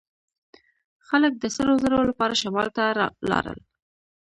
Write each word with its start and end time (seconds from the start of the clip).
خلک 1.07 1.33
د 1.37 1.43
سرو 1.55 1.73
زرو 1.83 1.99
لپاره 2.09 2.39
شمال 2.41 2.67
ته 2.77 2.83
لاړل. 3.29 3.59